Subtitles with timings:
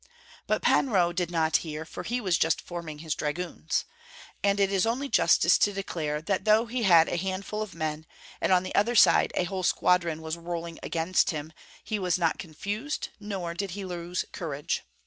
[0.47, 3.85] But Pan Roh did not hear, for he was just forming his dragoons.
[4.43, 8.07] And it is only justice to declare that though he had a handful of men,
[8.41, 11.53] and on the other side a whole squadron was rolling against him,
[11.83, 14.81] he was not confused, nor did he lose courage.